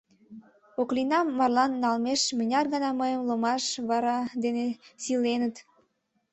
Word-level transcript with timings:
Оклинам 0.81 1.27
марлан 1.37 1.71
налмеш 1.83 2.21
мыняр 2.37 2.65
гана 2.73 2.89
мыйым 2.99 3.21
ломаш 3.29 3.63
вара 3.89 4.17
дене 4.43 4.65
«сийленыт»! 5.03 5.55